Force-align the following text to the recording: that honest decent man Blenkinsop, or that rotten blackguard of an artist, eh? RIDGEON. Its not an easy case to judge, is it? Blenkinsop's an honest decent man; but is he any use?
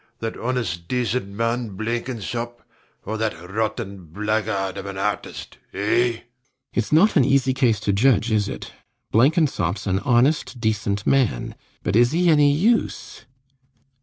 that 0.17 0.35
honest 0.35 0.87
decent 0.87 1.27
man 1.29 1.77
Blenkinsop, 1.77 2.63
or 3.05 3.19
that 3.19 3.39
rotten 3.51 4.05
blackguard 4.07 4.75
of 4.79 4.87
an 4.87 4.97
artist, 4.97 5.59
eh? 5.75 5.77
RIDGEON. 5.77 6.21
Its 6.73 6.91
not 6.91 7.15
an 7.15 7.23
easy 7.23 7.53
case 7.53 7.79
to 7.81 7.93
judge, 7.93 8.31
is 8.31 8.49
it? 8.49 8.71
Blenkinsop's 9.11 9.85
an 9.85 9.99
honest 9.99 10.59
decent 10.59 11.05
man; 11.05 11.53
but 11.83 11.95
is 11.95 12.13
he 12.13 12.31
any 12.31 12.51
use? 12.51 13.25